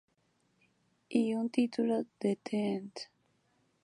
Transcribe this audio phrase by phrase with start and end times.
[1.09, 2.91] Y un título de The End?.